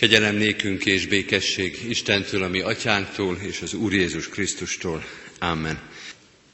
Kegyelem 0.00 0.34
nékünk 0.34 0.86
és 0.86 1.06
békesség 1.06 1.78
Istentől, 1.88 2.42
ami 2.42 2.60
atyánktól 2.60 3.38
és 3.42 3.60
az 3.62 3.74
Úr 3.74 3.92
Jézus 3.92 4.28
Krisztustól. 4.28 5.04
Amen. 5.38 5.80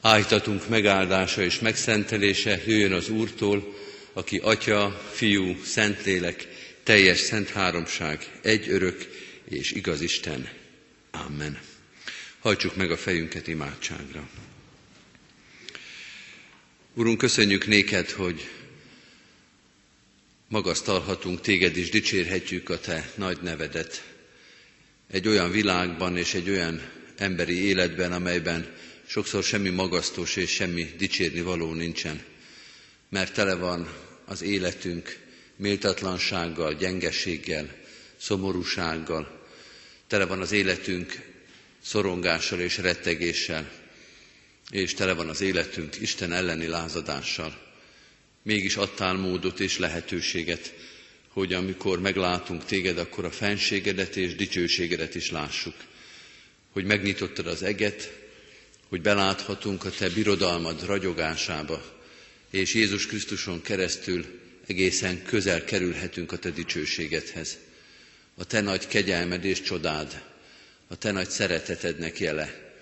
Ájtatunk 0.01 0.69
megáldása 0.69 1.43
és 1.43 1.59
megszentelése 1.59 2.61
jöjjön 2.65 2.91
az 2.93 3.09
Úrtól, 3.09 3.77
aki 4.13 4.37
Atya, 4.37 5.01
Fiú, 5.13 5.57
Szentlélek, 5.63 6.47
teljes 6.83 7.17
szent 7.17 7.49
háromság, 7.49 8.39
egy 8.41 8.69
örök 8.69 9.07
és 9.49 9.71
igaz 9.71 10.01
Isten. 10.01 10.49
Amen. 11.11 11.59
Hajtsuk 12.39 12.75
meg 12.75 12.91
a 12.91 12.97
fejünket 12.97 13.47
imádságra. 13.47 14.29
Urunk, 16.93 17.17
köszönjük 17.17 17.67
néked, 17.67 18.09
hogy 18.09 18.47
magasztalhatunk 20.47 21.41
téged 21.41 21.77
és 21.77 21.89
dicsérhetjük 21.89 22.69
a 22.69 22.79
te 22.79 23.11
nagy 23.15 23.37
nevedet. 23.41 24.03
Egy 25.11 25.27
olyan 25.27 25.51
világban 25.51 26.17
és 26.17 26.33
egy 26.33 26.49
olyan 26.49 26.91
emberi 27.17 27.63
életben, 27.63 28.11
amelyben 28.11 28.75
sokszor 29.05 29.43
semmi 29.43 29.69
magasztos 29.69 30.35
és 30.35 30.49
semmi 30.49 30.93
dicsérni 30.97 31.41
való 31.41 31.73
nincsen, 31.73 32.23
mert 33.09 33.33
tele 33.33 33.55
van 33.55 33.93
az 34.25 34.41
életünk 34.41 35.19
méltatlansággal, 35.55 36.73
gyengeséggel, 36.73 37.75
szomorúsággal, 38.17 39.45
tele 40.07 40.25
van 40.25 40.41
az 40.41 40.51
életünk 40.51 41.19
szorongással 41.81 42.59
és 42.59 42.77
rettegéssel, 42.77 43.71
és 44.69 44.93
tele 44.93 45.13
van 45.13 45.29
az 45.29 45.41
életünk 45.41 45.99
Isten 45.99 46.33
elleni 46.33 46.67
lázadással 46.67 47.66
mégis 48.47 48.75
adtál 48.75 49.13
módot 49.13 49.59
és 49.59 49.77
lehetőséget, 49.77 50.73
hogy 51.27 51.53
amikor 51.53 51.99
meglátunk 52.01 52.65
téged, 52.65 52.97
akkor 52.97 53.25
a 53.25 53.31
fenségedet 53.31 54.15
és 54.15 54.35
dicsőségedet 54.35 55.15
is 55.15 55.31
lássuk. 55.31 55.73
Hogy 56.71 56.85
megnyitottad 56.85 57.47
az 57.47 57.63
eget, 57.63 58.13
hogy 58.89 59.01
beláthatunk 59.01 59.85
a 59.85 59.89
te 59.89 60.09
birodalmad 60.09 60.85
ragyogásába, 60.85 61.83
és 62.51 62.73
Jézus 62.73 63.05
Krisztuson 63.05 63.61
keresztül 63.61 64.25
egészen 64.67 65.23
közel 65.23 65.63
kerülhetünk 65.63 66.31
a 66.31 66.37
te 66.37 66.49
dicsőségedhez. 66.49 67.57
A 68.35 68.45
te 68.45 68.61
nagy 68.61 68.87
kegyelmed 68.87 69.45
és 69.45 69.61
csodád, 69.61 70.23
a 70.87 70.95
te 70.97 71.11
nagy 71.11 71.29
szeretetednek 71.29 72.19
jele, 72.19 72.73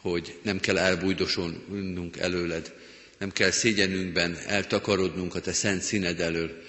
hogy 0.00 0.38
nem 0.42 0.60
kell 0.60 0.78
elbújdosolnunk 0.78 2.16
előled, 2.16 2.72
nem 3.18 3.30
kell 3.32 3.50
szégyenünkben 3.50 4.38
eltakarodnunk 4.46 5.34
a 5.34 5.40
te 5.40 5.52
szent 5.52 5.82
színed 5.82 6.20
elől, 6.20 6.62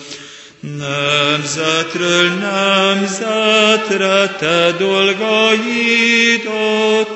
Nemzetről 0.60 2.30
nemzetre 2.30 4.36
te 4.40 4.72
dolgaidat, 4.78 7.07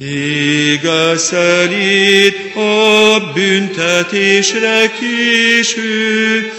Ége 0.00 1.16
szelít 1.16 2.56
a 2.56 3.20
büntetésre 3.34 4.92
kisű, 4.98 6.50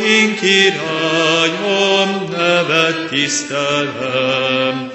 én 0.00 0.36
királyom, 0.40 2.28
nevet 2.30 3.08
tisztelem. 3.08 4.90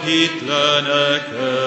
a 0.00 0.06
hitleneket. 0.06 1.62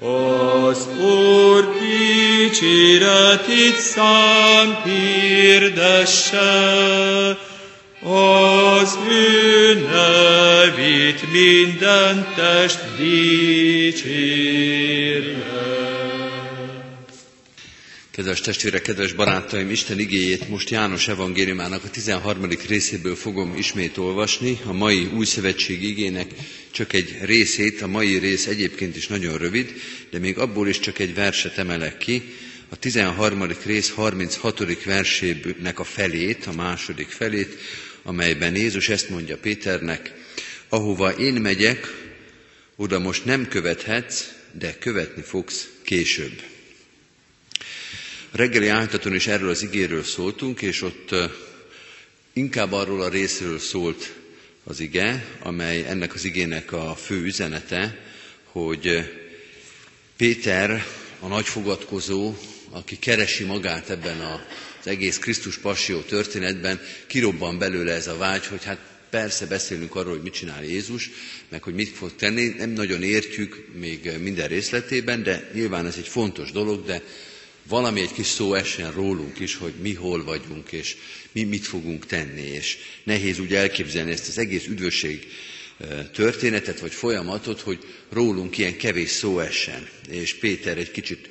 Az 0.00 0.88
Úr 0.98 1.74
dicséretét 1.80 3.76
szám 3.76 4.82
hirdesse, 4.84 6.48
az 8.02 8.98
ő 9.08 9.74
nevét 9.92 11.32
minden 11.32 12.26
test 12.36 12.80
dicsérje. 12.96 14.30
Kedves 18.20 18.40
testvérek, 18.40 18.82
kedves 18.82 19.12
barátaim, 19.12 19.70
Isten 19.70 19.98
igéjét 19.98 20.48
most 20.48 20.70
János 20.70 21.08
evangéliumának 21.08 21.84
a 21.84 21.90
13. 21.90 22.48
részéből 22.68 23.16
fogom 23.16 23.56
ismét 23.56 23.96
olvasni. 23.96 24.58
A 24.64 24.72
mai 24.72 25.04
új 25.04 25.24
szövetség 25.24 25.82
igének 25.82 26.30
csak 26.70 26.92
egy 26.92 27.18
részét, 27.22 27.82
a 27.82 27.86
mai 27.86 28.18
rész 28.18 28.46
egyébként 28.46 28.96
is 28.96 29.06
nagyon 29.06 29.38
rövid, 29.38 29.74
de 30.10 30.18
még 30.18 30.38
abból 30.38 30.68
is 30.68 30.78
csak 30.78 30.98
egy 30.98 31.14
verset 31.14 31.58
emelek 31.58 31.98
ki. 31.98 32.22
A 32.68 32.76
13. 32.76 33.44
rész 33.64 33.90
36. 33.90 34.84
versének 34.84 35.78
a 35.78 35.84
felét, 35.84 36.46
a 36.46 36.52
második 36.52 37.08
felét, 37.08 37.56
amelyben 38.02 38.56
Jézus 38.56 38.88
ezt 38.88 39.10
mondja 39.10 39.36
Péternek, 39.36 40.12
ahova 40.68 41.10
én 41.10 41.34
megyek, 41.34 41.94
oda 42.76 42.98
most 42.98 43.24
nem 43.24 43.48
követhetsz, 43.48 44.24
de 44.52 44.78
követni 44.78 45.22
fogsz 45.22 45.68
később. 45.82 46.49
Reggeli 48.32 48.68
áltaton 48.68 49.14
is 49.14 49.26
erről 49.26 49.48
az 49.48 49.62
igéről 49.62 50.02
szóltunk, 50.02 50.62
és 50.62 50.82
ott 50.82 51.14
inkább 52.32 52.72
arról 52.72 53.02
a 53.02 53.08
részről 53.08 53.58
szólt 53.58 54.12
az 54.64 54.80
ige, 54.80 55.24
amely 55.42 55.84
ennek 55.86 56.14
az 56.14 56.24
igének 56.24 56.72
a 56.72 56.94
fő 56.94 57.22
üzenete, 57.24 57.98
hogy 58.44 59.10
Péter, 60.16 60.86
a 61.20 61.26
nagy 61.26 61.46
fogadkozó, 61.46 62.34
aki 62.70 62.98
keresi 62.98 63.44
magát 63.44 63.90
ebben 63.90 64.20
az 64.20 64.86
egész 64.86 65.18
Krisztus 65.18 65.58
passió 65.58 66.00
történetben, 66.00 66.80
kirobban 67.06 67.58
belőle 67.58 67.92
ez 67.92 68.06
a 68.06 68.16
vágy, 68.16 68.46
hogy 68.46 68.64
hát 68.64 68.78
persze 69.10 69.46
beszélünk 69.46 69.94
arról, 69.94 70.12
hogy 70.12 70.22
mit 70.22 70.32
csinál 70.32 70.64
Jézus, 70.64 71.10
meg 71.48 71.62
hogy 71.62 71.74
mit 71.74 71.88
fog 71.96 72.16
tenni, 72.16 72.48
nem 72.48 72.70
nagyon 72.70 73.02
értjük 73.02 73.66
még 73.78 74.10
minden 74.20 74.48
részletében, 74.48 75.22
de 75.22 75.50
nyilván 75.54 75.86
ez 75.86 75.96
egy 75.96 76.08
fontos 76.08 76.52
dolog, 76.52 76.84
de 76.84 77.02
valami 77.70 78.00
egy 78.00 78.12
kis 78.12 78.26
szó 78.26 78.54
essen 78.54 78.92
rólunk 78.92 79.38
is, 79.38 79.54
hogy 79.54 79.72
mi 79.80 79.94
hol 79.94 80.24
vagyunk, 80.24 80.72
és 80.72 80.96
mi 81.32 81.42
mit 81.42 81.66
fogunk 81.66 82.06
tenni, 82.06 82.42
és 82.46 82.76
nehéz 83.04 83.38
úgy 83.38 83.54
elképzelni 83.54 84.10
ezt 84.10 84.28
az 84.28 84.38
egész 84.38 84.66
üdvösség 84.66 85.26
történetet, 86.12 86.80
vagy 86.80 86.92
folyamatot, 86.92 87.60
hogy 87.60 87.78
rólunk 88.10 88.58
ilyen 88.58 88.76
kevés 88.76 89.10
szó 89.10 89.38
essen. 89.38 89.88
És 90.08 90.34
Péter 90.34 90.78
egy 90.78 90.90
kicsit 90.90 91.28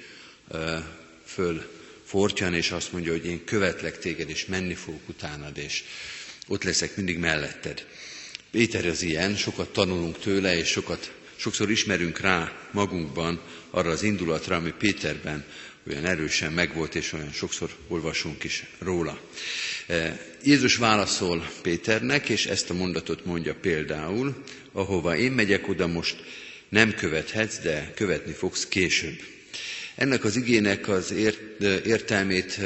föl 1.26 1.70
fortyan, 2.06 2.54
és 2.54 2.72
azt 2.72 2.92
mondja, 2.92 3.12
hogy 3.12 3.26
én 3.26 3.44
követlek 3.44 4.00
téged, 4.00 4.30
és 4.30 4.46
menni 4.46 4.74
fogok 4.74 5.10
utánad, 5.10 5.58
és 5.58 5.84
ott 6.48 6.64
leszek 6.64 6.96
mindig 6.96 7.18
melletted. 7.18 7.86
Péter 8.52 8.86
az 8.86 9.02
ilyen, 9.02 9.36
sokat 9.36 9.74
tanulunk 9.74 10.20
tőle, 10.20 10.58
és 10.58 10.68
sokat, 10.68 11.12
sokszor 11.36 11.72
ismerünk 11.72 12.20
rá 12.20 12.68
magunkban 12.72 13.42
arra 13.70 13.90
az 13.90 14.04
indulatra, 14.04 14.56
ami 14.56 14.74
Péterben 14.78 15.46
olyan 15.90 16.06
erősen 16.06 16.52
megvolt, 16.52 16.96
és 16.96 17.14
olyan 17.14 17.32
sokszor 17.32 17.70
olvasunk 17.88 18.44
is 18.44 18.66
róla. 18.80 19.22
Jézus 20.44 20.76
válaszol 20.76 21.50
Péternek, 21.62 22.30
és 22.30 22.46
ezt 22.46 22.70
a 22.70 22.74
mondatot 22.74 23.26
mondja 23.26 23.56
például, 23.56 24.44
ahova 24.72 25.16
én 25.16 25.32
megyek, 25.32 25.68
oda 25.68 25.88
most 25.88 26.24
nem 26.70 26.94
követhetsz, 26.94 27.60
de 27.60 27.92
követni 27.96 28.34
fogsz 28.34 28.68
később. 28.68 29.20
Ennek 29.96 30.24
az 30.24 30.36
igének 30.36 30.88
az 30.88 31.12
ért, 31.12 31.62
értelmét 31.86 32.60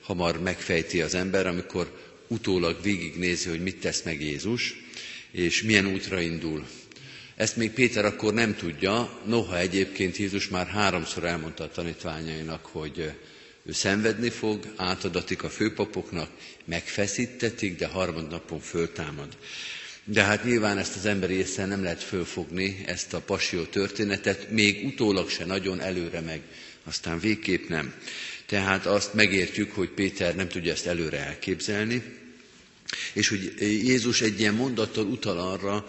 hamar 0.00 0.40
megfejti 0.40 1.02
az 1.02 1.14
ember, 1.14 1.46
amikor 1.46 1.98
utólag 2.28 2.82
végignézi, 2.82 3.48
hogy 3.48 3.62
mit 3.62 3.80
tesz 3.80 4.02
meg 4.02 4.22
Jézus, 4.22 4.74
és 5.30 5.62
milyen 5.62 5.86
útra 5.86 6.20
indul. 6.20 6.66
Ezt 7.38 7.56
még 7.56 7.70
Péter 7.70 8.04
akkor 8.04 8.34
nem 8.34 8.56
tudja, 8.56 9.20
noha 9.24 9.58
egyébként 9.58 10.16
Jézus 10.16 10.48
már 10.48 10.66
háromszor 10.66 11.24
elmondta 11.24 11.64
a 11.64 11.70
tanítványainak, 11.70 12.66
hogy 12.66 13.12
ő 13.64 13.72
szenvedni 13.72 14.28
fog, 14.30 14.72
átadatik 14.76 15.42
a 15.42 15.48
főpapoknak, 15.48 16.30
megfeszítetik, 16.64 17.78
de 17.78 17.86
harmadnapon 17.86 18.60
föltámad. 18.60 19.36
De 20.04 20.22
hát 20.22 20.44
nyilván 20.44 20.78
ezt 20.78 20.96
az 20.96 21.06
emberi 21.06 21.34
észre 21.34 21.66
nem 21.66 21.82
lehet 21.82 22.02
fölfogni, 22.02 22.82
ezt 22.86 23.14
a 23.14 23.20
pasió 23.20 23.62
történetet, 23.62 24.50
még 24.50 24.86
utólag 24.86 25.30
se 25.30 25.44
nagyon 25.44 25.80
előre 25.80 26.20
meg, 26.20 26.40
aztán 26.84 27.20
végképp 27.20 27.68
nem. 27.68 27.94
Tehát 28.46 28.86
azt 28.86 29.14
megértjük, 29.14 29.72
hogy 29.72 29.88
Péter 29.88 30.34
nem 30.34 30.48
tudja 30.48 30.72
ezt 30.72 30.86
előre 30.86 31.18
elképzelni, 31.26 32.02
és 33.12 33.28
hogy 33.28 33.54
Jézus 33.60 34.20
egy 34.20 34.40
ilyen 34.40 34.54
mondattal 34.54 35.04
utal 35.04 35.38
arra, 35.38 35.86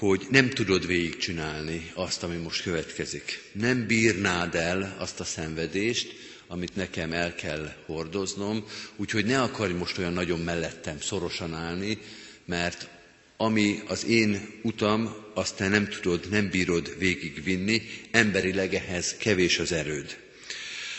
hogy 0.00 0.26
nem 0.30 0.48
tudod 0.50 0.86
végigcsinálni 0.86 1.90
azt, 1.94 2.22
ami 2.22 2.36
most 2.36 2.62
következik. 2.62 3.42
Nem 3.52 3.86
bírnád 3.86 4.54
el 4.54 4.96
azt 4.98 5.20
a 5.20 5.24
szenvedést, 5.24 6.14
amit 6.46 6.76
nekem 6.76 7.12
el 7.12 7.34
kell 7.34 7.72
hordoznom, 7.86 8.64
úgyhogy 8.96 9.24
ne 9.24 9.42
akarj 9.42 9.72
most 9.72 9.98
olyan 9.98 10.12
nagyon 10.12 10.40
mellettem 10.40 11.00
szorosan 11.00 11.54
állni, 11.54 11.98
mert 12.44 12.88
ami 13.36 13.82
az 13.86 14.06
én 14.06 14.60
utam, 14.62 15.14
azt 15.34 15.56
te 15.56 15.68
nem 15.68 15.88
tudod, 15.88 16.28
nem 16.30 16.50
bírod 16.50 16.94
végigvinni, 16.98 17.82
emberileg 18.10 18.74
ehhez 18.74 19.16
kevés 19.16 19.58
az 19.58 19.72
erőd. 19.72 20.18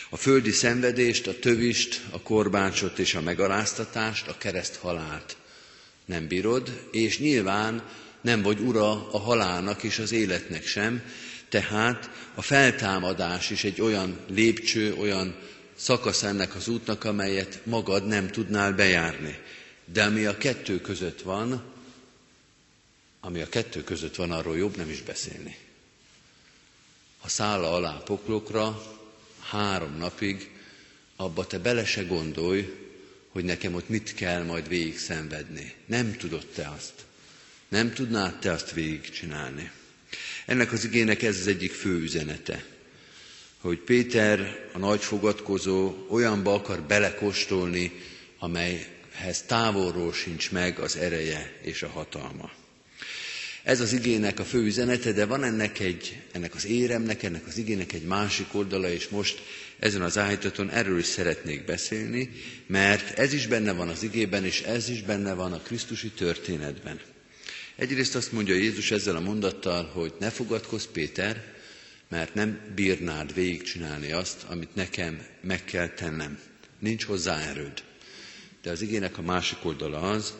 A 0.09 0.17
földi 0.17 0.51
szenvedést, 0.51 1.27
a 1.27 1.39
tövist, 1.39 2.01
a 2.11 2.21
korbácsot 2.21 2.99
és 2.99 3.15
a 3.15 3.21
megaláztatást, 3.21 4.27
a 4.27 4.37
kereszt 4.37 4.75
halált 4.75 5.35
nem 6.05 6.27
bírod, 6.27 6.87
és 6.91 7.19
nyilván 7.19 7.83
nem 8.21 8.41
vagy 8.41 8.59
ura 8.59 9.11
a 9.11 9.17
halálnak 9.17 9.83
és 9.83 9.99
az 9.99 10.11
életnek 10.11 10.65
sem, 10.65 11.01
tehát 11.49 12.09
a 12.35 12.41
feltámadás 12.41 13.49
is 13.49 13.63
egy 13.63 13.81
olyan 13.81 14.17
lépcső, 14.27 14.93
olyan 14.93 15.35
szakasz 15.75 16.23
ennek 16.23 16.55
az 16.55 16.67
útnak, 16.67 17.03
amelyet 17.03 17.61
magad 17.65 18.07
nem 18.07 18.27
tudnál 18.27 18.73
bejárni. 18.73 19.39
De 19.85 20.03
ami 20.03 20.25
a 20.25 20.37
kettő 20.37 20.81
között 20.81 21.21
van, 21.21 21.63
ami 23.19 23.41
a 23.41 23.49
kettő 23.49 23.83
között 23.83 24.15
van, 24.15 24.31
arról 24.31 24.57
jobb 24.57 24.77
nem 24.77 24.89
is 24.89 25.01
beszélni. 25.01 25.57
Ha 27.19 27.27
szálla 27.27 27.73
alá 27.73 28.01
poklokra, 28.05 28.83
három 29.39 29.97
napig, 29.97 30.51
abba 31.15 31.47
te 31.47 31.59
bele 31.59 31.85
se 31.85 32.03
gondolj, 32.03 32.73
hogy 33.29 33.43
nekem 33.43 33.73
ott 33.73 33.89
mit 33.89 34.13
kell 34.13 34.43
majd 34.43 34.67
végig 34.67 34.99
szenvedni. 34.99 35.75
Nem 35.85 36.17
tudod 36.17 36.45
te 36.55 36.73
azt. 36.77 36.93
Nem 37.71 37.93
tudnád 37.93 38.39
te 38.39 38.51
azt 38.51 38.71
végigcsinálni. 38.71 39.71
Ennek 40.45 40.71
az 40.71 40.83
igének 40.85 41.21
ez 41.23 41.37
az 41.39 41.47
egyik 41.47 41.71
fő 41.71 41.99
üzenete, 42.01 42.63
hogy 43.59 43.77
Péter, 43.77 44.69
a 44.73 44.77
nagy 44.77 45.01
fogadkozó, 45.03 45.93
olyanba 46.09 46.53
akar 46.53 46.81
belekostolni, 46.81 47.91
amelyhez 48.39 49.41
távolról 49.45 50.13
sincs 50.13 50.51
meg 50.51 50.79
az 50.79 50.95
ereje 50.97 51.51
és 51.61 51.83
a 51.83 51.87
hatalma. 51.89 52.51
Ez 53.63 53.79
az 53.79 53.93
igének 53.93 54.39
a 54.39 54.45
fő 54.45 54.59
üzenete, 54.63 55.11
de 55.11 55.25
van 55.25 55.43
ennek, 55.43 55.79
egy, 55.79 56.21
ennek 56.31 56.55
az 56.55 56.65
éremnek, 56.65 57.23
ennek 57.23 57.47
az 57.47 57.57
igének 57.57 57.93
egy 57.93 58.05
másik 58.05 58.53
oldala, 58.53 58.89
és 58.89 59.07
most 59.07 59.41
ezen 59.79 60.01
az 60.01 60.17
állítaton 60.17 60.69
erről 60.69 60.99
is 60.99 61.05
szeretnék 61.05 61.65
beszélni, 61.65 62.29
mert 62.67 63.19
ez 63.19 63.33
is 63.33 63.47
benne 63.47 63.71
van 63.71 63.87
az 63.89 64.03
igében, 64.03 64.45
és 64.45 64.61
ez 64.61 64.89
is 64.89 65.01
benne 65.01 65.33
van 65.33 65.53
a 65.53 65.59
Krisztusi 65.61 66.09
történetben. 66.09 66.99
Egyrészt 67.75 68.15
azt 68.15 68.31
mondja 68.31 68.55
Jézus 68.55 68.91
ezzel 68.91 69.15
a 69.15 69.19
mondattal, 69.19 69.85
hogy 69.85 70.13
ne 70.19 70.29
fogadkozz 70.29 70.85
Péter, 70.85 71.53
mert 72.09 72.33
nem 72.33 72.59
bírnád 72.75 73.33
végigcsinálni 73.33 74.11
azt, 74.11 74.43
amit 74.43 74.75
nekem 74.75 75.25
meg 75.41 75.63
kell 75.63 75.89
tennem. 75.89 76.39
Nincs 76.79 77.03
hozzá 77.05 77.39
erőd. 77.39 77.83
De 78.61 78.71
az 78.71 78.81
igének 78.81 79.17
a 79.17 79.21
másik 79.21 79.65
oldala 79.65 80.09
az, 80.09 80.33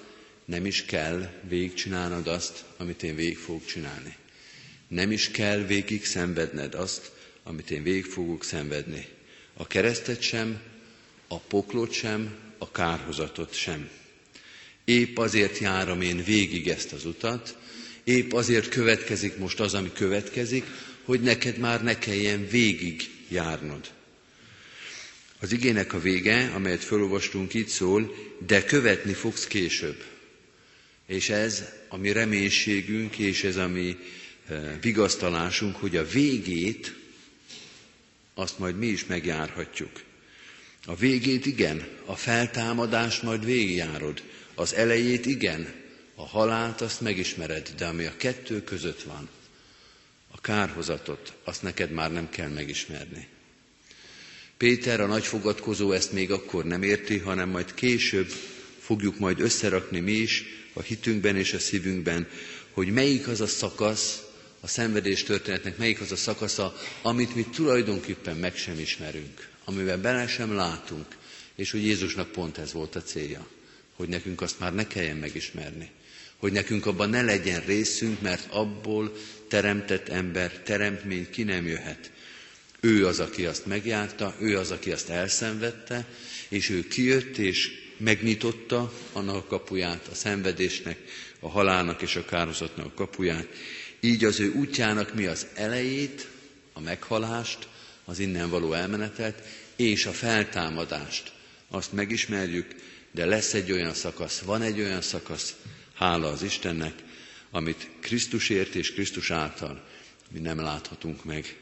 nem 0.46 0.66
is 0.66 0.86
kell 0.86 1.30
végigcsinálnod 1.48 2.28
azt, 2.28 2.66
amit 2.78 3.04
én 3.04 3.16
végig 3.16 3.38
fogok 3.38 3.66
csinálni. 3.66 4.16
Nem 4.88 5.12
is 5.12 5.32
kell 5.32 5.60
végig 5.66 6.06
szenvedned 6.06 6.74
azt, 6.74 7.12
amit 7.44 7.72
én 7.72 7.84
végig 7.84 8.06
fogok 8.06 8.44
szenvedni. 8.44 9.08
A 9.54 9.68
keresztet 9.68 10.22
sem, 10.22 10.62
a 11.28 11.40
poklot 11.40 11.92
sem, 11.92 12.36
a 12.58 12.72
kárhozatot 12.72 13.54
sem. 13.54 13.90
Épp 14.86 15.18
azért 15.18 15.58
járom 15.58 16.02
én 16.02 16.24
végig 16.24 16.68
ezt 16.68 16.92
az 16.94 17.06
utat, 17.06 17.58
épp 18.04 18.32
azért 18.34 18.70
következik 18.70 19.38
most 19.38 19.60
az, 19.60 19.74
ami 19.74 19.92
következik, 19.94 20.64
hogy 21.04 21.22
neked 21.22 21.58
már 21.58 21.84
ne 21.84 21.98
kelljen 21.98 22.48
végig 22.48 23.10
járnod. 23.30 23.90
Az 25.40 25.52
igének 25.52 25.94
a 25.94 26.00
vége, 26.00 26.52
amelyet 26.56 26.84
felolvastunk, 26.84 27.54
így 27.54 27.68
szól, 27.68 28.16
de 28.48 28.64
követni 28.64 29.14
fogsz 29.14 29.48
később. 29.48 30.04
És 31.08 31.30
ez 31.30 31.64
a 31.88 31.98
mi 31.98 32.12
reménységünk, 32.12 33.18
és 33.18 33.44
ez 33.44 33.56
a 33.56 33.68
mi 33.68 33.98
eh, 34.48 34.78
vigasztalásunk, 34.82 35.76
hogy 35.76 35.96
a 35.98 36.06
végét 36.08 36.96
azt 38.34 38.60
majd 38.60 38.78
mi 38.78 38.88
is 38.88 39.06
megjárhatjuk. 39.06 40.02
A 40.86 40.96
végét 40.96 41.46
igen, 41.46 41.88
a 42.06 42.16
feltámadást 42.16 43.24
majd 43.24 43.46
végigjárod. 43.46 44.24
Az 44.62 44.74
elejét 44.74 45.26
igen, 45.26 45.74
a 46.16 46.28
halált 46.28 46.82
azt 46.82 47.02
megismered, 47.02 47.74
de 47.78 47.86
ami 47.86 48.06
a 48.06 48.14
kettő 48.18 48.64
között 48.64 49.02
van, 49.02 49.30
a 50.32 50.42
kárhozatot, 50.42 51.34
azt 51.44 51.62
neked 51.62 51.92
már 51.92 52.12
nem 52.12 52.30
kell 52.30 52.50
megismerni. 52.50 53.28
Péter, 54.58 55.00
a 55.00 55.06
nagy 55.06 55.26
fogadkozó 55.26 55.92
ezt 55.92 56.12
még 56.12 56.32
akkor 56.32 56.66
nem 56.66 56.84
érti, 56.84 57.18
hanem 57.18 57.50
majd 57.50 57.74
később 57.74 58.28
fogjuk 58.80 59.20
majd 59.20 59.40
összerakni 59.40 60.00
mi 60.00 60.12
is 60.12 60.44
a 60.74 60.82
hitünkben 60.82 61.36
és 61.38 61.54
a 61.54 61.60
szívünkben, 61.60 62.28
hogy 62.72 62.88
melyik 62.88 63.28
az 63.28 63.42
a 63.42 63.48
szakasz, 63.48 64.22
a 64.60 64.68
szenvedés 64.68 65.24
történetnek 65.24 65.78
melyik 65.78 66.02
az 66.02 66.12
a 66.12 66.16
szakasza, 66.16 66.76
amit 67.02 67.36
mi 67.36 67.44
tulajdonképpen 67.44 68.38
meg 68.38 68.56
sem 68.56 68.80
ismerünk, 68.80 69.50
amivel 69.66 69.98
bele 69.98 70.28
sem 70.28 70.54
látunk, 70.56 71.06
és 71.56 71.72
hogy 71.72 71.84
Jézusnak 71.86 72.32
pont 72.32 72.58
ez 72.58 72.74
volt 72.74 72.96
a 72.96 73.02
célja, 73.04 73.48
hogy 74.02 74.10
nekünk 74.10 74.42
azt 74.42 74.60
már 74.60 74.74
ne 74.74 74.88
kelljen 74.88 75.18
megismerni, 75.18 75.90
hogy 76.38 76.52
nekünk 76.52 76.86
abban 76.86 77.10
ne 77.10 77.22
legyen 77.22 77.62
részünk, 77.66 78.22
mert 78.22 78.48
abból 78.52 79.16
teremtett 79.48 80.10
ember, 80.10 80.52
teremtmény 80.52 81.30
ki 81.30 81.44
nem 81.44 81.68
jöhet. 81.68 82.12
Ő 82.80 83.08
az, 83.08 83.20
aki 83.20 83.46
azt 83.46 83.66
megjárta, 83.66 84.36
ő 84.40 84.58
az, 84.58 84.72
aki 84.72 84.92
azt 84.92 85.10
elszenvedte, 85.10 86.06
és 86.50 86.70
ő 86.70 86.88
kijött 86.88 87.38
és 87.38 87.72
megnyitotta 87.98 88.94
annak 89.14 89.36
a 89.36 89.46
kapuját, 89.46 90.08
a 90.08 90.16
szenvedésnek, 90.16 90.98
a 91.40 91.50
halálnak 91.50 92.02
és 92.02 92.16
a 92.16 92.26
kározatnak 92.26 92.86
a 92.86 92.94
kapuját, 92.94 93.48
így 94.00 94.24
az 94.24 94.40
ő 94.40 94.52
útjának 94.52 95.14
mi 95.14 95.26
az 95.26 95.48
elejét, 95.54 96.28
a 96.74 96.80
meghalást, 96.80 97.68
az 98.06 98.20
innen 98.20 98.50
való 98.50 98.74
elmenetet, 98.74 99.48
és 99.76 100.06
a 100.06 100.12
feltámadást. 100.12 101.32
Azt 101.70 101.94
megismerjük, 101.94 102.76
de 103.12 103.26
lesz 103.26 103.54
egy 103.54 103.72
olyan 103.72 103.94
szakasz, 103.94 104.40
van 104.40 104.62
egy 104.62 104.80
olyan 104.80 105.02
szakasz, 105.02 105.56
hála 105.94 106.28
az 106.28 106.44
Istennek, 106.44 106.94
amit 107.52 107.90
Krisztusért 108.00 108.76
és 108.76 108.94
Krisztus 108.94 109.32
által 109.32 109.90
mi 110.32 110.40
nem 110.40 110.60
láthatunk 110.60 111.24
meg. 111.24 111.56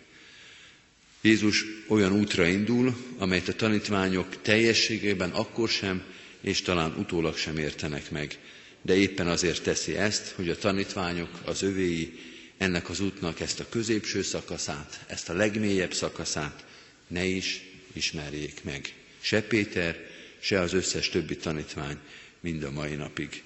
Jézus 1.21 1.65
olyan 1.87 2.11
útra 2.11 2.47
indul, 2.47 2.97
amelyet 3.17 3.47
a 3.47 3.53
tanítványok 3.53 4.41
teljességében 4.41 5.29
akkor 5.29 5.69
sem, 5.69 6.03
és 6.41 6.61
talán 6.61 6.93
utólag 6.97 7.37
sem 7.37 7.57
értenek 7.57 8.11
meg. 8.11 8.39
De 8.81 8.95
éppen 8.95 9.27
azért 9.27 9.63
teszi 9.63 9.95
ezt, 9.95 10.29
hogy 10.29 10.49
a 10.49 10.57
tanítványok, 10.57 11.29
az 11.45 11.61
övéi 11.61 12.19
ennek 12.57 12.89
az 12.89 12.99
útnak 12.99 13.39
ezt 13.39 13.59
a 13.59 13.69
középső 13.69 14.21
szakaszát, 14.21 15.05
ezt 15.07 15.29
a 15.29 15.33
legmélyebb 15.33 15.93
szakaszát 15.93 16.65
ne 17.07 17.25
is 17.25 17.61
ismerjék 17.93 18.63
meg. 18.63 18.93
Se 19.19 19.41
Péter, 19.41 20.08
se 20.39 20.59
az 20.59 20.73
összes 20.73 21.09
többi 21.09 21.37
tanítvány 21.37 21.97
mind 22.39 22.63
a 22.63 22.71
mai 22.71 22.95
napig. 22.95 23.43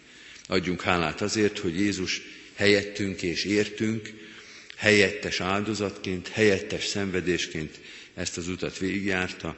Adjunk 0.47 0.81
hálát 0.81 1.21
azért, 1.21 1.59
hogy 1.59 1.79
Jézus 1.79 2.21
helyettünk 2.53 3.21
és 3.21 3.43
értünk, 3.43 4.09
helyettes 4.75 5.39
áldozatként, 5.39 6.27
helyettes 6.27 6.85
szenvedésként 6.85 7.79
ezt 8.13 8.37
az 8.37 8.47
utat 8.47 8.77
végigjárta, 8.77 9.57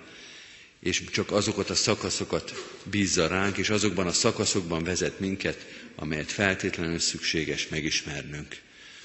és 0.80 1.04
csak 1.12 1.32
azokat 1.32 1.70
a 1.70 1.76
szakaszokat 1.76 2.54
bízza 2.84 3.28
ránk, 3.28 3.58
és 3.58 3.70
azokban 3.70 4.08
a 4.08 4.12
szakaszokban 4.12 4.84
vezet 4.84 5.20
minket, 5.20 5.66
amelyet 5.96 6.32
feltétlenül 6.32 7.00
szükséges 7.00 7.68
megismernünk. 7.68 8.58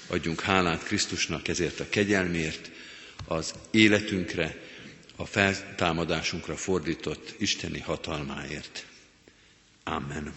Adjunk 0.07 0.41
hálát 0.41 0.83
Krisztusnak 0.83 1.47
ezért 1.47 1.79
a 1.79 1.89
kegyelmért, 1.89 2.71
az 3.25 3.53
életünkre, 3.71 4.70
a 5.21 5.25
feltámadásunkra 5.25 6.55
fordított 6.55 7.33
isteni 7.37 7.79
hatalmáért. 7.79 8.85
Amen. 9.83 10.33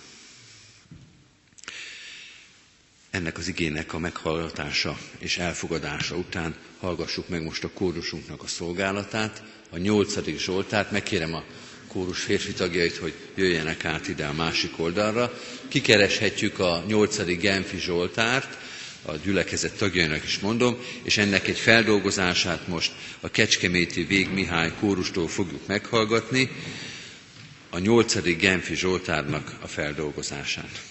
Ennek 3.11 3.39
az 3.39 3.49
igének 3.49 3.93
a 3.93 3.99
meghallgatása 3.99 4.99
és 5.19 5.39
elfogadása 5.39 6.17
után 6.17 6.55
hallgassuk 6.79 7.29
meg 7.29 7.43
most 7.43 7.65
a 7.65 7.71
kórusunknak 7.71 8.43
a 8.43 8.47
szolgálatát, 8.47 9.43
a 9.71 9.79
nyolcadik 9.79 10.39
Zsoltárt. 10.39 10.91
Megkérem 10.91 11.35
a 11.35 11.45
kórus 11.89 12.23
férfi 12.23 12.53
tagjait, 12.53 12.97
hogy 12.97 13.15
jöjjenek 13.35 13.85
át 13.85 14.09
ide 14.09 14.27
a 14.27 14.33
másik 14.33 14.79
oldalra. 14.79 15.39
Kikereshetjük 15.69 16.59
a 16.59 16.85
nyolcadik 16.87 17.41
Genfi 17.41 17.79
Zsoltárt, 17.79 18.59
a 19.07 19.17
gyülekezet 19.17 19.77
tagjainak 19.77 20.25
is 20.25 20.39
mondom, 20.39 20.77
és 21.03 21.17
ennek 21.19 21.49
egy 21.49 21.59
feldolgozását 21.59 22.69
most 22.69 22.93
a 23.21 23.29
Kecskeméti 23.29 24.03
Vég 24.05 24.29
Mihály 24.33 24.73
kórustól 24.81 25.29
fogjuk 25.29 25.67
meghallgatni, 25.67 26.51
a 27.71 27.79
nyolcadik 27.79 28.39
Genfi 28.41 28.75
Zsoltárnak 28.75 29.53
a 29.61 29.67
feldolgozását. 29.67 30.83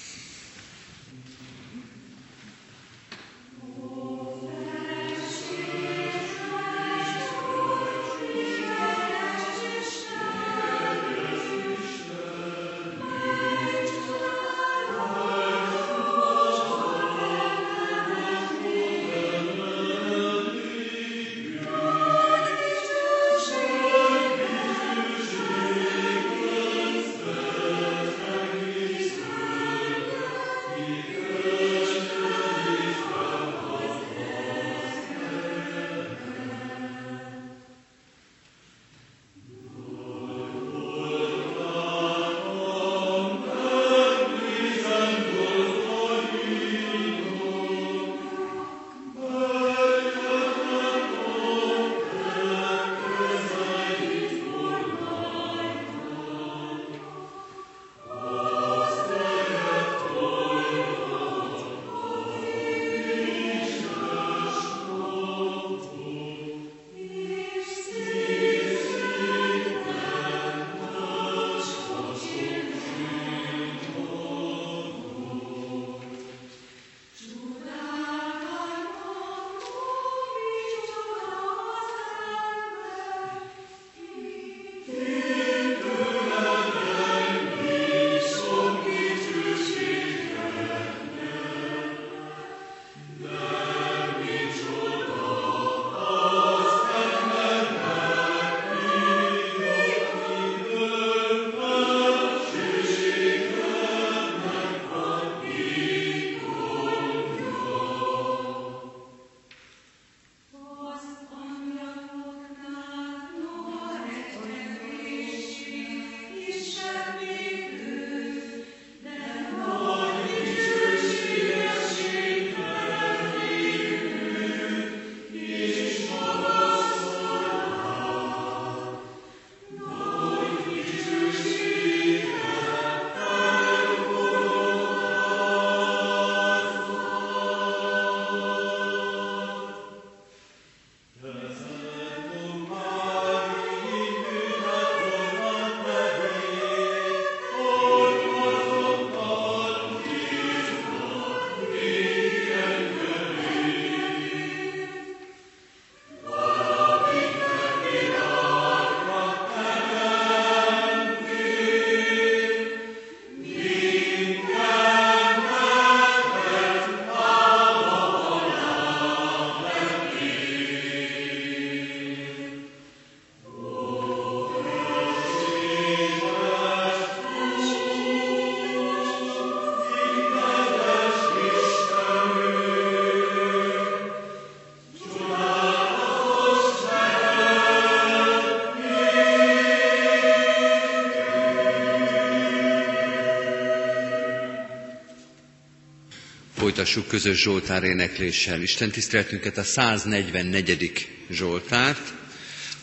Folytassuk 196.84 197.08
közös 197.08 197.42
Zsoltár 197.42 197.84
énekléssel. 197.84 198.62
Isten 198.62 198.92
tiszteletünket 198.92 199.58
a 199.58 199.64
144. 199.64 201.08
Zsoltárt, 201.30 202.14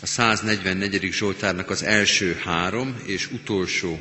a 0.00 0.06
144. 0.06 1.12
Zsoltárnak 1.12 1.70
az 1.70 1.82
első 1.82 2.40
három 2.44 3.02
és 3.06 3.30
utolsó 3.30 3.98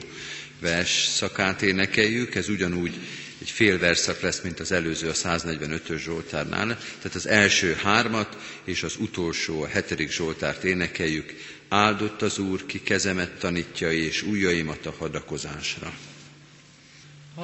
vers 0.62 1.06
szakát 1.14 1.62
énekeljük. 1.62 2.36
Ez 2.36 2.50
ugyanúgy 2.50 2.94
egy 3.42 3.50
fél 3.50 3.80
verszak 3.80 4.22
lesz, 4.22 4.42
mint 4.42 4.60
az 4.60 4.72
előző 4.72 5.10
a 5.10 5.14
145-ös 5.14 6.00
Zsoltárnál. 6.04 6.68
Tehát 6.98 7.16
az 7.16 7.28
első 7.28 7.74
hármat 7.84 8.38
és 8.64 8.84
az 8.84 8.96
utolsó, 9.00 9.62
a 9.62 9.68
hetedik 9.68 10.12
Zsoltárt 10.12 10.64
énekeljük. 10.64 11.34
Áldott 11.70 12.22
az 12.22 12.38
Úr, 12.38 12.66
ki 12.66 12.82
kezemet 12.82 13.32
tanítja 13.40 13.92
és 13.92 14.22
ujjaimat 14.22 14.86
a 14.86 14.96
hadakozásra. 14.98 15.94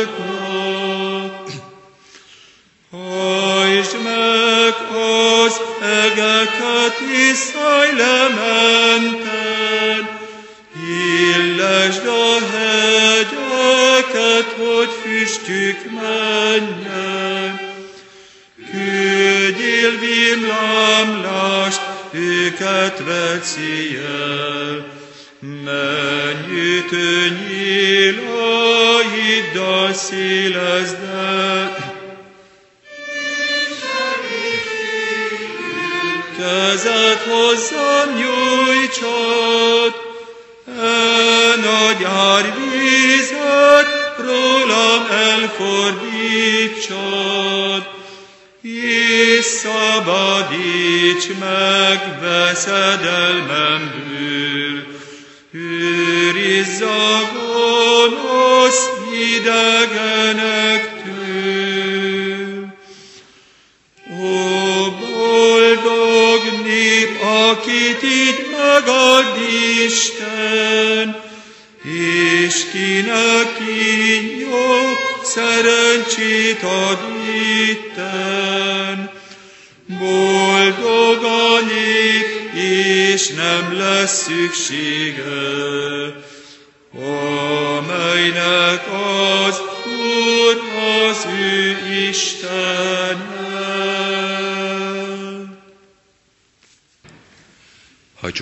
Good 0.05 0.34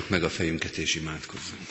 Hajtsuk 0.04 0.22
meg 0.22 0.32
a 0.32 0.36
fejünket 0.36 0.78
és 0.78 0.96
imádkozzunk. 0.96 1.68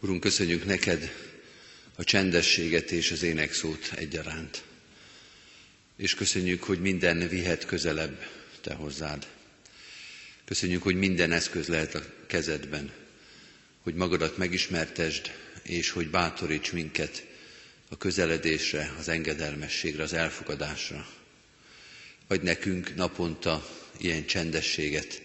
Urunk, 0.00 0.20
köszönjük 0.20 0.64
neked 0.64 1.12
a 1.94 2.04
csendességet 2.04 2.90
és 2.90 3.10
az 3.10 3.22
énekszót 3.22 3.92
egyaránt. 3.96 4.62
És 5.96 6.14
köszönjük, 6.14 6.62
hogy 6.62 6.80
minden 6.80 7.28
vihet 7.28 7.64
közelebb 7.66 8.26
te 8.60 8.74
hozzád. 8.74 9.26
Köszönjük, 10.44 10.82
hogy 10.82 10.96
minden 10.96 11.32
eszköz 11.32 11.66
lehet 11.68 11.94
a 11.94 12.02
kezedben, 12.26 12.92
hogy 13.82 13.94
magadat 13.94 14.36
megismertesd, 14.36 15.30
és 15.62 15.90
hogy 15.90 16.08
bátoríts 16.10 16.72
minket 16.72 17.30
a 17.92 17.96
közeledésre, 17.96 18.94
az 18.98 19.08
engedelmességre, 19.08 20.02
az 20.02 20.12
elfogadásra. 20.12 21.06
Adj 22.28 22.44
nekünk 22.44 22.94
naponta 22.94 23.68
ilyen 23.98 24.26
csendességet, 24.26 25.22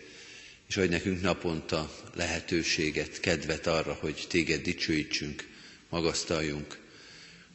és 0.67 0.77
adj 0.77 0.87
nekünk 0.89 1.21
naponta 1.21 1.93
lehetőséget, 2.15 3.19
kedvet 3.19 3.67
arra, 3.67 3.93
hogy 3.93 4.25
téged 4.29 4.61
dicsőítsünk, 4.61 5.47
magasztaljunk, 5.89 6.77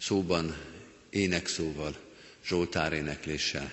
szóban, 0.01 0.57
énekszóval, 1.11 1.96
Zsoltár 2.46 2.92
énekléssel. 2.92 3.72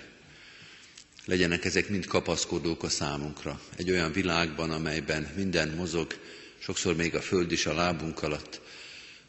Legyenek 1.24 1.64
ezek 1.64 1.88
mind 1.88 2.06
kapaszkodók 2.06 2.82
a 2.82 2.88
számunkra. 2.88 3.60
Egy 3.76 3.90
olyan 3.90 4.12
világban, 4.12 4.70
amelyben 4.70 5.32
minden 5.36 5.68
mozog, 5.68 6.14
sokszor 6.58 6.96
még 6.96 7.14
a 7.14 7.20
föld 7.20 7.52
is 7.52 7.66
a 7.66 7.74
lábunk 7.74 8.22
alatt, 8.22 8.60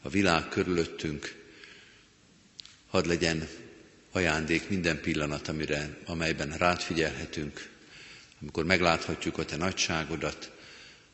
a 0.02 0.10
világ 0.10 0.48
körülöttünk, 0.50 1.40
Hadd 2.92 3.08
legyen 3.08 3.48
ajándék 4.12 4.70
minden 4.70 5.02
pillanat, 5.02 5.48
amire, 5.48 5.98
amelyben 6.06 6.58
rád 6.58 6.82
figyelhetünk, 6.82 7.70
amikor 8.42 8.66
megláthatjuk 8.66 9.38
a 9.38 9.46
te 9.46 9.56
nagyságodat, 9.58 10.52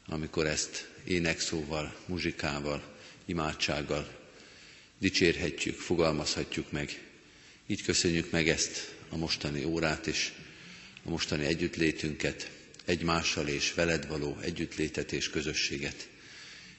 amikor 0.06 0.46
ezt 0.46 0.90
énekszóval, 1.04 1.96
muzsikával, 2.06 2.96
imádsággal 3.26 4.08
dicsérhetjük, 5.00 5.80
fogalmazhatjuk 5.80 6.72
meg. 6.72 7.02
Így 7.68 7.84
köszönjük 7.84 8.32
meg 8.32 8.50
ezt 8.50 8.96
a 9.10 9.18
mostani 9.18 9.64
órát 9.64 10.08
és 10.08 10.32
a 11.04 11.10
mostani 11.10 11.46
együttlétünket, 11.46 12.52
egymással 12.86 13.48
és 13.48 13.74
veled 13.74 14.08
való 14.08 14.38
együttlétet 14.42 15.12
és 15.12 15.30
közösséget. 15.30 16.08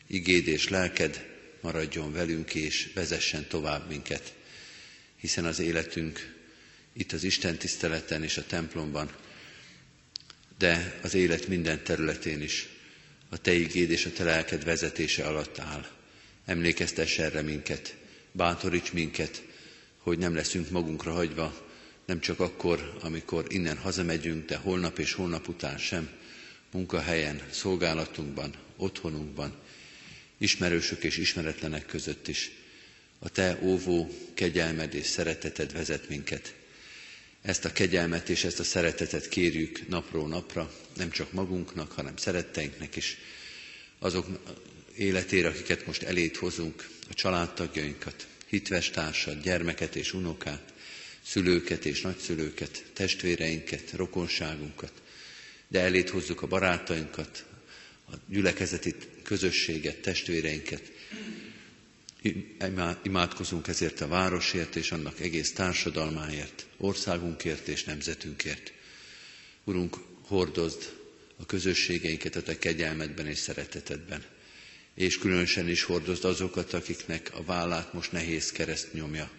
Igéd 0.07 0.47
és 0.47 0.69
lelked 0.69 1.27
maradjon 1.61 2.13
velünk 2.13 2.55
és 2.55 2.91
vezessen 2.95 3.47
tovább 3.49 3.89
minket, 3.89 4.37
hiszen 5.21 5.45
az 5.45 5.59
életünk 5.59 6.37
itt 6.93 7.13
az 7.13 7.25
Isten 7.25 7.59
tiszteleten 7.59 8.23
és 8.23 8.37
a 8.37 8.47
templomban, 8.47 9.11
de 10.59 10.99
az 11.03 11.15
élet 11.15 11.49
minden 11.49 11.83
területén 11.85 12.43
is 12.43 12.69
a 13.29 13.39
Te 13.39 13.53
igéd 13.53 13.91
és 13.91 14.05
a 14.07 14.13
Te 14.13 14.25
lelked 14.25 14.65
vezetése 14.65 15.25
alatt 15.27 15.59
áll. 15.59 15.87
Emlékeztess 16.45 17.19
erre 17.19 17.43
minket, 17.43 17.97
bátoríts 18.33 18.93
minket, 18.93 19.43
hogy 19.99 20.19
nem 20.19 20.35
leszünk 20.35 20.71
magunkra 20.71 21.13
hagyva, 21.13 21.69
nem 22.07 22.21
csak 22.21 22.41
akkor, 22.41 22.99
amikor 23.01 23.45
innen 23.49 23.77
hazamegyünk, 23.77 24.47
de 24.47 24.57
holnap 24.57 24.99
és 24.99 25.13
holnap 25.13 25.49
után 25.49 25.79
sem, 25.79 26.11
munkahelyen, 26.73 27.43
szolgálatunkban, 27.51 28.55
otthonunkban, 28.77 29.55
ismerősök 30.39 31.05
és 31.05 31.17
ismeretlenek 31.17 31.87
között 31.87 32.29
is. 32.29 32.51
A 33.19 33.29
Te 33.29 33.59
óvó 33.63 34.11
kegyelmed 34.35 34.95
és 34.95 35.07
szereteted 35.07 35.73
vezet 35.73 36.09
minket. 36.09 36.55
Ezt 37.43 37.65
a 37.65 37.73
kegyelmet 37.73 38.29
és 38.29 38.45
ezt 38.45 38.61
a 38.61 38.65
szeretetet 38.65 39.29
kérjük 39.29 39.89
napról 39.89 40.29
napra, 40.29 40.73
nem 40.97 41.11
csak 41.11 41.33
magunknak, 41.33 41.93
hanem 41.93 42.17
szeretteinknek 42.17 42.97
is, 42.97 43.17
azok 43.99 44.27
életére, 44.97 45.49
akiket 45.49 45.87
most 45.87 46.03
elét 46.03 46.37
hozunk, 46.37 46.89
a 47.11 47.15
családtagjainkat, 47.15 48.27
hitves 48.47 48.91
társad, 48.91 49.43
gyermeket 49.43 49.97
és 49.97 50.13
unokát, 50.13 50.73
szülőket 51.25 51.85
és 51.85 52.01
nagyszülőket, 52.01 52.85
testvéreinket, 52.93 53.93
rokonságunkat, 53.93 54.93
de 55.69 55.81
elét 55.81 56.11
hozzuk 56.11 56.43
a 56.43 56.47
barátainkat, 56.47 57.45
a 58.11 58.15
gyülekezeti 58.29 58.95
közösséget, 59.23 59.97
testvéreinket. 60.01 60.93
Imádkozunk 63.03 63.69
ezért 63.69 64.01
a 64.01 64.09
városért 64.09 64.77
és 64.77 64.93
annak 64.93 65.21
egész 65.21 65.53
társadalmáért, 65.53 66.67
országunkért 66.77 67.69
és 67.69 67.85
nemzetünkért. 67.85 68.73
Urunk, 69.65 69.97
hordozd 70.23 70.93
a 71.37 71.47
közösségeinket 71.47 72.37
a 72.37 72.43
Te 72.43 72.59
kegyelmedben 72.59 73.27
és 73.27 73.39
szeretetedben, 73.39 74.25
és 74.95 75.19
különösen 75.19 75.69
is 75.69 75.83
hordozd 75.83 76.25
azokat, 76.25 76.73
akiknek 76.73 77.31
a 77.35 77.45
vállát 77.45 77.93
most 77.93 78.13
nehéz 78.13 78.53
kereszt 78.53 78.93
nyomja, 78.93 79.31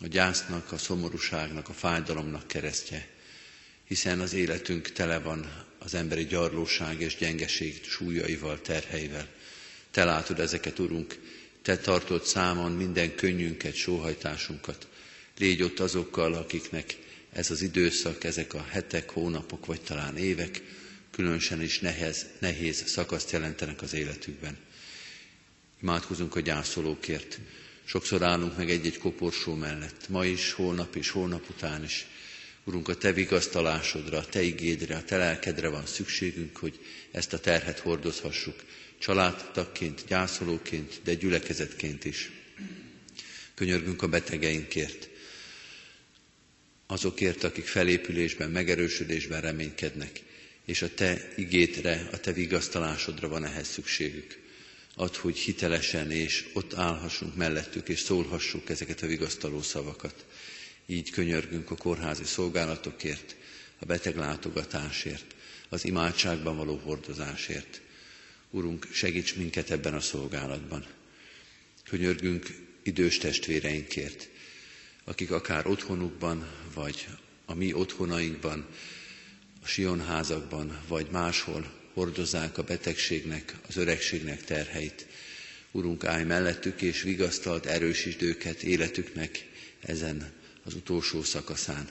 a 0.00 0.06
gyásznak, 0.06 0.72
a 0.72 0.78
szomorúságnak, 0.78 1.68
a 1.68 1.72
fájdalomnak 1.72 2.46
keresztje, 2.46 3.08
hiszen 3.84 4.20
az 4.20 4.32
életünk 4.32 4.92
tele 4.92 5.18
van 5.18 5.64
az 5.78 5.94
emberi 5.94 6.24
gyarlóság 6.26 7.00
és 7.00 7.16
gyengeség 7.16 7.84
súlyaival, 7.84 8.60
terheivel. 8.60 9.28
Te 9.90 10.04
látod 10.04 10.40
ezeket, 10.40 10.78
Urunk, 10.78 11.18
Te 11.68 11.76
tartod 11.76 12.24
számon 12.24 12.72
minden 12.72 13.14
könnyünket, 13.14 13.74
sóhajtásunkat. 13.74 14.86
Légy 15.38 15.62
ott 15.62 15.80
azokkal, 15.80 16.34
akiknek 16.34 16.96
ez 17.32 17.50
az 17.50 17.62
időszak, 17.62 18.24
ezek 18.24 18.54
a 18.54 18.66
hetek, 18.70 19.10
hónapok, 19.10 19.66
vagy 19.66 19.80
talán 19.80 20.16
évek, 20.16 20.62
különösen 21.10 21.62
is 21.62 21.78
nehez, 21.78 22.26
nehéz 22.38 22.86
szakaszt 22.86 23.30
jelentenek 23.30 23.82
az 23.82 23.94
életükben. 23.94 24.56
Imádkozunk 25.82 26.36
a 26.36 26.40
gyászolókért. 26.40 27.38
Sokszor 27.84 28.22
állunk 28.22 28.56
meg 28.56 28.70
egy-egy 28.70 28.98
koporsó 28.98 29.54
mellett, 29.54 30.08
ma 30.08 30.24
is, 30.24 30.52
holnap 30.52 30.96
is, 30.96 31.10
holnap 31.10 31.48
után 31.48 31.84
is. 31.84 32.06
Urunk, 32.64 32.88
a 32.88 32.94
Te 32.96 33.12
vigasztalásodra, 33.12 34.18
a 34.18 34.26
Te 34.26 34.42
igédre, 34.42 34.96
a 34.96 35.04
Te 35.04 35.16
lelkedre 35.16 35.68
van 35.68 35.86
szükségünk, 35.86 36.56
hogy 36.56 36.78
ezt 37.10 37.32
a 37.32 37.38
terhet 37.38 37.78
hordozhassuk, 37.78 38.56
családtagként, 38.98 40.04
gyászolóként, 40.06 41.00
de 41.04 41.14
gyülekezetként 41.14 42.04
is. 42.04 42.30
Könyörgünk 43.54 44.02
a 44.02 44.08
betegeinkért, 44.08 45.08
azokért, 46.86 47.44
akik 47.44 47.66
felépülésben, 47.66 48.50
megerősödésben 48.50 49.40
reménykednek, 49.40 50.22
és 50.64 50.82
a 50.82 50.94
Te 50.94 51.32
igétre, 51.36 52.08
a 52.12 52.18
Te 52.20 52.32
vigasztalásodra 52.32 53.28
van 53.28 53.44
ehhez 53.44 53.68
szükségük. 53.68 54.38
Add, 54.94 55.16
hogy 55.16 55.38
hitelesen 55.38 56.10
és 56.10 56.48
ott 56.52 56.74
állhassunk 56.74 57.36
mellettük, 57.36 57.88
és 57.88 57.98
szólhassuk 58.00 58.68
ezeket 58.70 59.02
a 59.02 59.06
vigasztaló 59.06 59.62
szavakat. 59.62 60.24
Így 60.86 61.10
könyörgünk 61.10 61.70
a 61.70 61.76
kórházi 61.76 62.24
szolgálatokért, 62.24 63.36
a 63.78 63.84
beteglátogatásért, 63.84 65.34
az 65.68 65.84
imádságban 65.84 66.56
való 66.56 66.76
hordozásért. 66.84 67.80
Urunk, 68.50 68.86
segíts 68.92 69.34
minket 69.34 69.70
ebben 69.70 69.94
a 69.94 70.00
szolgálatban. 70.00 70.86
Könyörgünk 71.84 72.46
idős 72.82 73.18
testvéreinkért, 73.18 74.28
akik 75.04 75.30
akár 75.30 75.66
otthonukban, 75.66 76.48
vagy 76.74 77.06
a 77.44 77.54
mi 77.54 77.72
otthonainkban, 77.72 78.66
a 79.62 79.66
sionházakban, 79.66 80.80
vagy 80.88 81.06
máshol 81.10 81.72
hordozzák 81.92 82.58
a 82.58 82.62
betegségnek, 82.62 83.54
az 83.68 83.76
öregségnek 83.76 84.44
terheit. 84.44 85.06
Urunk, 85.70 86.04
állj 86.04 86.24
mellettük, 86.24 86.82
és 86.82 87.02
vigasztalt, 87.02 87.66
erősítsd 87.66 88.22
őket 88.22 88.62
életüknek 88.62 89.48
ezen 89.80 90.32
az 90.64 90.74
utolsó 90.74 91.22
szakaszán. 91.22 91.88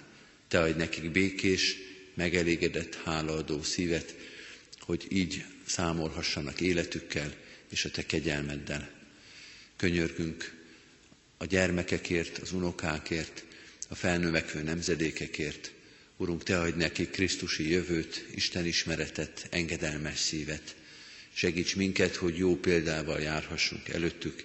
Te 0.48 0.60
adj 0.60 0.78
nekik 0.78 1.12
békés, 1.12 1.76
megelégedett, 2.13 2.96
hálaadó 2.96 3.63
szívet, 3.63 4.15
hogy 4.80 5.06
így 5.10 5.46
számolhassanak 5.67 6.62
életükkel 6.62 7.34
és 7.69 7.86
a 7.86 7.89
Te 7.89 8.06
kegyelmeddel. 8.06 8.89
Könyörgünk 9.75 10.56
a 11.38 11.45
gyermekekért, 11.45 12.38
az 12.38 12.51
unokákért, 12.51 13.45
a 13.88 13.95
felnövekvő 13.95 14.62
nemzedékekért, 14.62 15.71
Urunk, 16.17 16.43
Te 16.43 16.60
adj 16.60 16.77
neki 16.77 17.08
Krisztusi 17.08 17.69
jövőt, 17.69 18.25
Isten 18.36 18.65
ismeretet, 18.65 19.47
engedelmes 19.49 20.19
szívet. 20.19 20.75
Segíts 21.34 21.75
minket, 21.75 22.15
hogy 22.15 22.38
jó 22.38 22.56
példával 22.56 23.19
járhassunk 23.19 23.89
előttük, 23.89 24.43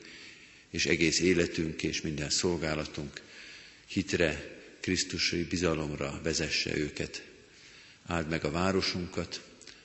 és 0.70 0.87
egész 0.87 1.20
életünk 1.20 1.82
és 1.82 2.00
minden 2.00 2.30
szolgálatunk 2.30 3.20
hitre, 3.87 4.61
Krisztusi 4.80 5.44
bizalomra 5.44 6.20
vezesse 6.22 6.76
őket. 6.76 7.24
Áld 8.06 8.28
meg 8.28 8.44
a 8.44 8.50
városunkat, 8.50 9.42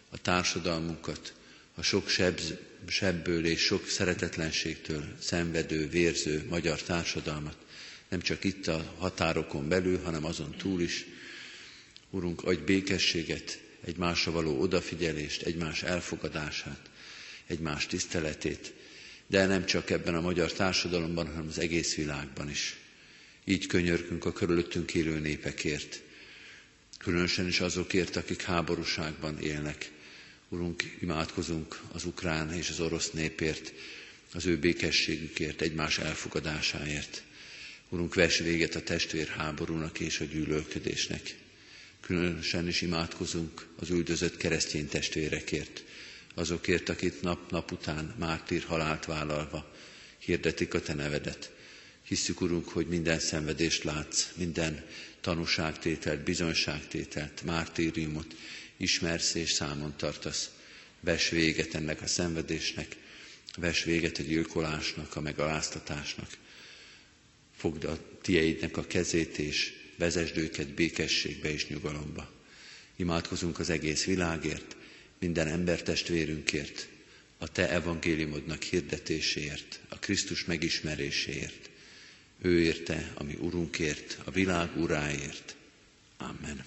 a 0.10 0.18
társadalmunkat, 0.22 1.34
a 1.76 1.82
sok 1.82 2.10
seb, 2.10 2.40
sebből 2.88 3.46
és 3.46 3.62
sok 3.62 3.88
szeretetlenségtől 3.88 5.04
szenvedő, 5.20 5.90
vérző 5.90 6.46
magyar 6.50 6.82
társadalmat, 6.82 7.58
nem 8.10 8.22
csak 8.22 8.44
itt 8.44 8.68
a 8.68 8.94
határokon 8.98 9.68
belül, 9.68 10.00
hanem 10.02 10.26
azon 10.26 10.56
túl 10.58 10.82
is, 10.82 11.06
Urunk, 12.10 12.44
adj 12.44 12.62
békességet, 12.64 13.62
egymásra 13.86 14.32
való 14.32 14.60
odafigyelést, 14.60 15.42
egymás 15.42 15.84
elfogadását, 15.84 16.90
egymás 17.48 17.86
tiszteletét, 17.86 18.74
de 19.28 19.46
nem 19.46 19.66
csak 19.66 19.90
ebben 19.90 20.16
a 20.16 20.22
magyar 20.22 20.52
társadalomban, 20.52 21.28
hanem 21.28 21.48
az 21.48 21.60
egész 21.60 21.96
világban 21.96 22.50
is. 22.50 22.78
Így 23.46 23.66
könyörgünk 23.66 24.26
a 24.26 24.34
körülöttünk 24.34 24.94
élő 24.94 25.20
népekért, 25.20 26.02
különösen 26.98 27.48
is 27.48 27.60
azokért, 27.60 28.16
akik 28.16 28.42
háborúságban 28.42 29.40
élnek. 29.40 29.92
Urunk, 30.50 30.84
imádkozunk 31.02 31.80
az 31.92 32.06
ukrán 32.06 32.54
és 32.54 32.70
az 32.70 32.80
orosz 32.80 33.12
népért, 33.12 33.74
az 34.34 34.46
ő 34.46 34.58
békességükért, 34.60 35.62
egymás 35.62 35.98
elfogadásáért. 35.98 37.24
Urunk, 37.90 38.14
vess 38.16 38.38
véget 38.40 38.76
a 38.76 38.82
testvérháborúnak 38.84 40.00
és 40.00 40.20
a 40.20 40.24
gyűlölködésnek. 40.26 41.36
Különösen 42.02 42.68
is 42.68 42.82
imádkozunk 42.82 43.68
az 43.80 43.90
üldözött 43.90 44.38
keresztény 44.38 44.88
testvérekért, 44.88 45.84
azokért, 46.34 46.90
akik 46.90 47.22
nap-nap 47.22 47.72
után 47.72 48.16
mártír 48.18 48.64
halált 48.64 49.06
vállalva 49.06 49.74
hirdetik 50.18 50.74
a 50.74 50.82
Te 50.82 50.94
nevedet. 50.94 51.52
Hisszük, 52.04 52.42
Urunk, 52.42 52.68
hogy 52.70 52.88
minden 52.88 53.20
szenvedést 53.20 53.84
látsz, 53.84 54.28
minden 54.36 54.86
tanúságtételt, 55.22 56.24
bizonyságtételt, 56.24 57.42
mártíriumot 57.46 58.36
ismersz 58.78 59.34
és 59.34 59.52
számon 59.52 59.94
tartasz. 59.98 60.50
Ves 61.00 61.30
véget 61.30 61.74
ennek 61.74 62.02
a 62.02 62.08
szenvedésnek, 62.08 62.96
ves 63.58 63.84
véget 63.84 64.18
a 64.18 64.22
gyilkolásnak, 64.24 65.16
a 65.16 65.22
megaláztatásnak. 65.22 66.30
fogd 67.58 67.84
a 67.84 67.98
tieidnek 68.22 68.78
a 68.78 68.88
kezét, 68.88 69.38
és 69.38 69.74
vezesd 69.98 70.38
őket 70.38 70.68
békességbe 70.74 71.50
és 71.52 71.68
nyugalomba. 71.68 72.32
Imádkozunk 72.96 73.60
az 73.60 73.70
egész 73.70 74.04
világért, 74.06 74.76
minden 75.20 75.48
embertestvérünkért, 75.48 76.88
a 77.38 77.48
Te 77.52 77.70
evangéliumodnak 77.70 78.64
hirdetéséért, 78.64 79.80
a 79.90 80.00
Krisztus 80.00 80.46
megismeréséért, 80.46 81.70
ő 82.42 82.62
érte, 82.62 83.12
ami 83.16 83.34
Urunkért, 83.40 84.18
a 84.24 84.32
világ 84.32 84.78
uráért. 84.78 85.56
Amen. 86.18 86.66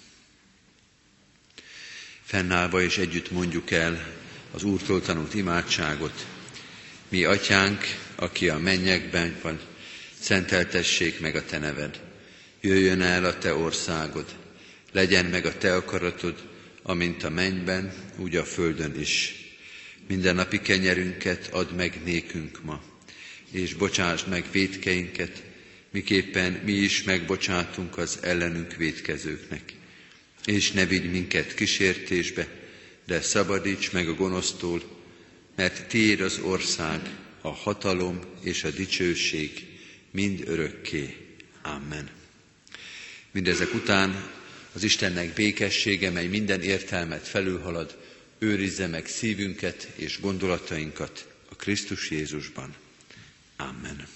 Fennállva 2.30 2.82
és 2.82 2.98
együtt 2.98 3.30
mondjuk 3.30 3.70
el 3.70 4.06
az 4.50 4.62
Úrtól 4.62 5.00
tanult 5.00 5.34
imádságot. 5.34 6.26
Mi, 7.08 7.24
Atyánk, 7.24 7.84
aki 8.14 8.48
a 8.48 8.58
mennyekben 8.58 9.36
van, 9.42 9.60
szenteltessék 10.20 11.20
meg 11.20 11.36
a 11.36 11.44
Te 11.44 11.58
neved. 11.58 12.00
Jöjjön 12.60 13.02
el 13.02 13.24
a 13.24 13.38
Te 13.38 13.54
országod, 13.54 14.36
legyen 14.92 15.26
meg 15.26 15.46
a 15.46 15.58
Te 15.58 15.74
akaratod, 15.74 16.48
amint 16.82 17.22
a 17.22 17.30
mennyben, 17.30 17.92
úgy 18.16 18.36
a 18.36 18.44
földön 18.44 19.00
is. 19.00 19.34
Minden 20.08 20.34
napi 20.34 20.60
kenyerünket 20.60 21.48
add 21.52 21.74
meg 21.74 22.00
nékünk 22.04 22.62
ma, 22.62 22.82
és 23.50 23.74
bocsásd 23.74 24.28
meg 24.28 24.44
védkeinket, 24.52 25.42
miképpen 25.92 26.52
mi 26.52 26.72
is 26.72 27.02
megbocsátunk 27.02 27.98
az 27.98 28.18
ellenünk 28.22 28.76
védkezőknek. 28.76 29.78
És 30.44 30.72
ne 30.72 30.86
vigy 30.86 31.10
minket 31.10 31.54
kísértésbe, 31.54 32.48
de 33.06 33.20
szabadíts 33.20 33.92
meg 33.92 34.08
a 34.08 34.14
gonosztól, 34.14 34.82
mert 35.56 35.86
tiéd 35.88 36.20
az 36.20 36.38
ország, 36.38 37.00
a 37.40 37.48
hatalom 37.48 38.20
és 38.40 38.64
a 38.64 38.70
dicsőség 38.70 39.66
mind 40.10 40.42
örökké. 40.48 41.16
Amen. 41.62 42.10
Mindezek 43.30 43.74
után 43.74 44.30
az 44.72 44.82
Istennek 44.82 45.32
békessége, 45.34 46.10
mely 46.10 46.26
minden 46.26 46.62
értelmet 46.62 47.28
felülhalad, 47.28 47.96
őrizze 48.38 48.86
meg 48.86 49.06
szívünket 49.06 49.88
és 49.94 50.20
gondolatainkat 50.20 51.26
a 51.50 51.54
Krisztus 51.54 52.10
Jézusban. 52.10 52.74
Amen. 53.56 54.06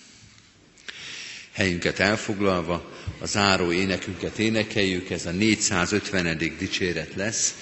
Helyünket 1.55 1.99
elfoglalva, 1.99 2.93
a 3.19 3.27
záró 3.27 3.73
énekünket 3.73 4.39
énekeljük, 4.39 5.11
ez 5.11 5.27
a 5.27 5.31
450. 5.31 6.39
dicséret 6.59 7.15
lesz. 7.15 7.55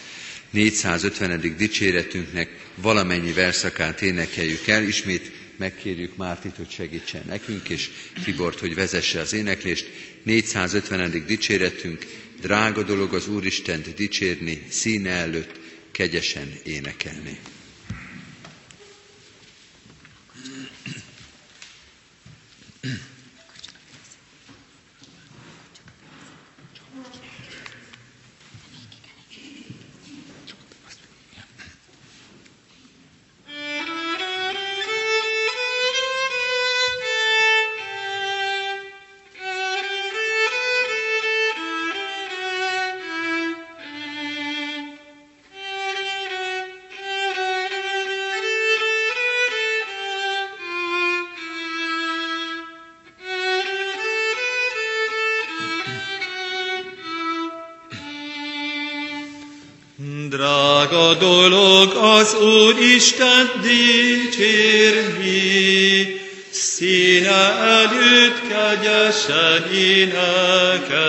450. 0.50 1.55
dicséretünknek 1.57 2.48
valamennyi 2.74 3.33
verszakát 3.33 4.02
énekeljük 4.02 4.66
el, 4.66 4.83
ismét 4.83 5.31
megkérjük 5.57 6.16
Mártit, 6.16 6.57
hogy 6.57 6.70
segítsen 6.70 7.22
nekünk, 7.26 7.68
és 7.68 7.90
Tibort, 8.24 8.59
hogy 8.59 8.74
vezesse 8.74 9.20
az 9.20 9.33
éneklést. 9.33 9.90
450. 10.24 11.24
dicséretünk, 11.26 12.07
drága 12.40 12.83
dolog 12.83 13.14
az 13.14 13.28
Úristent 13.28 13.94
dicsérni, 13.94 14.62
színe 14.68 15.11
előtt, 15.11 15.61
kegyesen 15.90 16.52
énekelni. 16.64 17.38
Dolog 62.42 62.70
az 62.72 62.74
Úr 62.74 62.78
Isten 62.81 63.50
dicsérni, 63.62 65.00
színe 66.50 67.52
előtt 67.59 68.40
kegyesen 68.48 69.72
énekelni. 69.74 71.02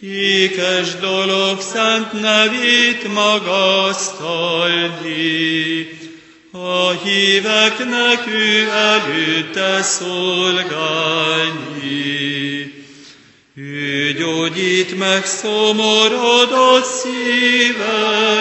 Ékes 0.00 0.94
dolog 1.00 1.60
szent 1.60 2.12
nevét 2.20 3.12
magasztalni, 3.14 4.28
a 6.52 6.90
híveknek 6.90 8.26
ő 8.26 8.68
előtte 8.70 9.82
szolgálni. 9.82 11.24
Ő 13.56 14.12
gyógyít 14.12 14.98
meg 14.98 15.26
szomorodott 15.26 16.84
szíveket, 16.84 18.36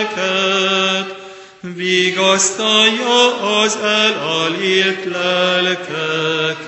vigasztalja 1.75 3.41
az 3.61 3.75
elalírt 3.75 5.05
lelkeket. 5.05 6.63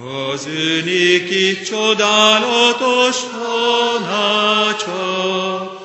Az 0.00 0.46
ő 0.46 0.82
néki 0.84 1.62
csodálatos 1.62 3.16
tanácsa, 4.00 5.80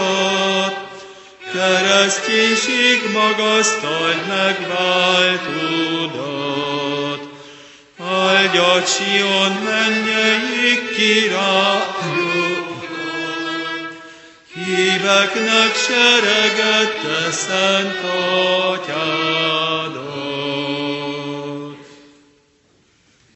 kereszténység 1.53 3.11
magasztalj 3.13 4.15
meg 4.29 4.67
váltódat. 4.69 5.69
Áldjad 7.99 8.89
Sion 8.89 9.53
mennyei 9.53 10.89
királyokat, 10.97 12.69
híveknek 14.55 15.75
sereget 15.87 16.93
te 17.03 17.31
szent 17.31 18.01
atyádat. 18.65 19.99